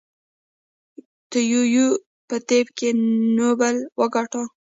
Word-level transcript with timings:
تو 1.29 1.37
یویو 1.51 1.87
په 2.27 2.35
طب 2.49 2.65
کې 2.77 2.89
نوبل 3.37 3.75
وګاټه. 3.99 4.41